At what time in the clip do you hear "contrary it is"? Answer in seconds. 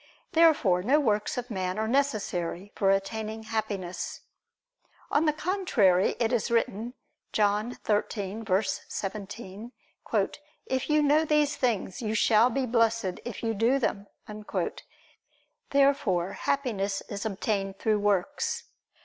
5.31-6.49